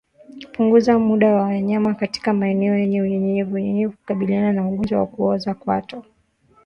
[0.51, 6.03] Punguza muda wa wanyama katika maeneo yenye unyevunyevu kukabiliana na ugonjwa wa kuoza kwato